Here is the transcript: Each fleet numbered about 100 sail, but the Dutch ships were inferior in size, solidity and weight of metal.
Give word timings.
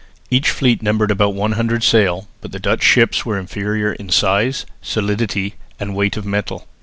Each 0.31 0.49
fleet 0.49 0.81
numbered 0.81 1.11
about 1.11 1.35
100 1.35 1.83
sail, 1.83 2.27
but 2.41 2.51
the 2.51 2.57
Dutch 2.57 2.81
ships 2.81 3.23
were 3.23 3.37
inferior 3.37 3.93
in 3.93 4.09
size, 4.09 4.65
solidity 4.81 5.53
and 5.79 5.93
weight 5.95 6.17
of 6.17 6.25
metal. 6.25 6.65